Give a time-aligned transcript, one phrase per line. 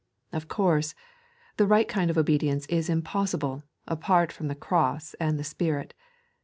[0.33, 0.95] Of course,
[1.57, 5.93] the right kind of obedience is impossible, apart from the Cross and the Spirit.